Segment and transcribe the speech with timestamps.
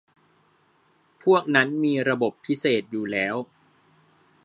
[1.23, 3.35] พวกนั้นมีระบบพิเศษอยู่แล้ว